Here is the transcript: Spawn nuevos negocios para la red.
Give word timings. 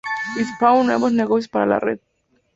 Spawn 0.55 0.87
nuevos 0.87 1.11
negocios 1.13 1.47
para 1.47 1.67
la 1.67 1.79
red. 1.79 1.99